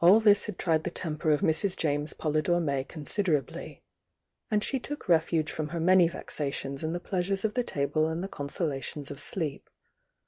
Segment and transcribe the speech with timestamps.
[0.01, 1.77] ^^^"^ t"ed the temper of Mrs.
[1.77, 3.83] James Polydore May considerably
[4.49, 8.07] and Se took refuge from her many vexations in the pleas ures of the table
[8.07, 9.69] and the consolations of sleep.